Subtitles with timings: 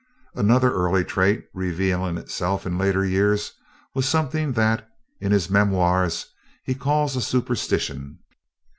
[0.33, 3.51] Another early trait revealing itself in later years
[3.93, 4.89] was something that,
[5.19, 6.25] in his Memoirs,
[6.63, 8.17] he calls a superstition.